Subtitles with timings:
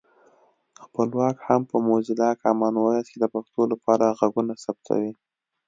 [0.83, 5.11] خپلواک هم په موزیلا کامن وایس کې د پښتو لپاره غږونه ثبتوي